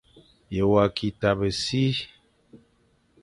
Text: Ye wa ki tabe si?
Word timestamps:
Ye 0.55 0.61
wa 0.71 0.83
ki 0.95 1.07
tabe 1.19 1.49
si? 1.61 1.83